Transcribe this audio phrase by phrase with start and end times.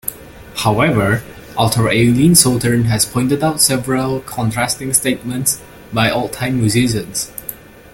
[0.55, 1.23] However,
[1.55, 5.61] author Eileen Southern has pointed out several contrasting statements
[5.93, 7.31] by old-time musicians.